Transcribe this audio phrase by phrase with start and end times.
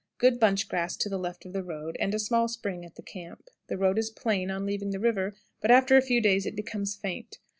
[0.17, 3.03] Good bunch grass to the left of the road, and a small spring at the
[3.03, 3.49] camp.
[3.67, 6.95] The road is plain on leaving the river, but after a few days it becomes
[6.95, 7.37] faint.